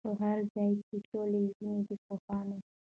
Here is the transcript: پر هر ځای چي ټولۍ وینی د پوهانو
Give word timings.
پر 0.05 0.13
هر 0.23 0.37
ځای 0.53 0.71
چي 0.87 0.95
ټولۍ 1.07 1.43
وینی 1.57 1.79
د 1.87 1.89
پوهانو 2.05 2.57